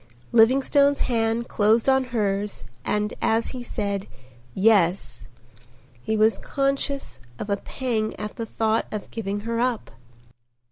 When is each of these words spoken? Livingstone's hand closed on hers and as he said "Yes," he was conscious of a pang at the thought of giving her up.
Livingstone's 0.31 1.01
hand 1.01 1.47
closed 1.47 1.87
on 1.87 2.05
hers 2.05 2.63
and 2.83 3.13
as 3.21 3.49
he 3.49 3.61
said 3.61 4.07
"Yes," 4.55 5.27
he 6.01 6.17
was 6.17 6.39
conscious 6.39 7.19
of 7.37 7.51
a 7.51 7.57
pang 7.57 8.15
at 8.15 8.35
the 8.35 8.47
thought 8.47 8.87
of 8.91 9.11
giving 9.11 9.41
her 9.41 9.59
up. 9.59 9.91